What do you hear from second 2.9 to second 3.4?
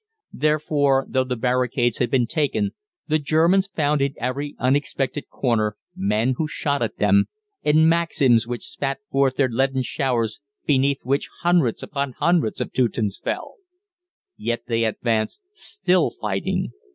the